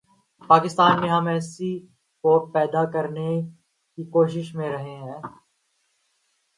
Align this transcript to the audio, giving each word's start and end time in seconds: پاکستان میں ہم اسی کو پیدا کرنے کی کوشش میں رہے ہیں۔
پاکستان 0.49 0.93
میں 1.01 1.09
ہم 1.09 1.27
اسی 1.27 1.71
کو 2.23 2.31
پیدا 2.53 2.83
کرنے 2.91 3.29
کی 3.97 4.03
کوشش 4.09 4.55
میں 4.55 4.69
رہے 4.69 4.95
ہیں۔ 4.95 5.19